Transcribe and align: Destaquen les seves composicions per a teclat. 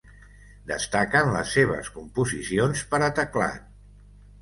Destaquen 0.71 1.29
les 1.35 1.53
seves 1.59 1.93
composicions 1.99 2.85
per 2.95 3.05
a 3.13 3.15
teclat. 3.23 3.73